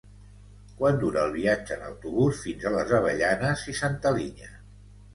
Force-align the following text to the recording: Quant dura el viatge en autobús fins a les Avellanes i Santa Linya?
Quant 0.79 0.97
dura 1.03 1.25
el 1.25 1.35
viatge 1.35 1.77
en 1.77 1.85
autobús 1.91 2.41
fins 2.49 2.67
a 2.67 2.75
les 2.79 2.97
Avellanes 3.03 3.71
i 3.77 3.81
Santa 3.85 4.19
Linya? 4.21 4.55